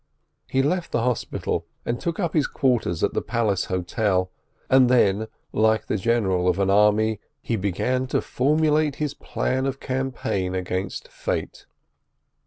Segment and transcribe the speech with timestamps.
[0.47, 4.31] He left the hospital and took up his quarters at the Palace Hotel,
[4.67, 9.79] and then, like the General of an army, he began to formulate his plan of
[9.79, 11.67] campaign against Fate.